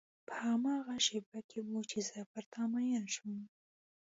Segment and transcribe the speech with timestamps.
[0.27, 3.39] په هماغه شېبه کې و چې زه پر تا مینه شوم.